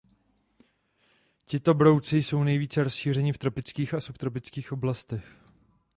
Tito 1.45 1.73
brouci 1.73 2.23
jsou 2.23 2.43
nejvíce 2.43 2.83
rozšířeni 2.83 3.33
v 3.33 3.37
tropických 3.37 3.93
a 3.93 4.01
subtropických 4.01 4.71
oblastech. 4.71 5.35